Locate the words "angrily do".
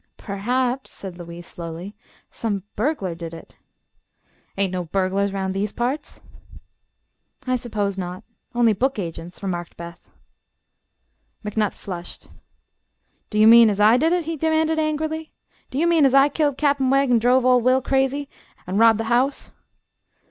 14.79-15.77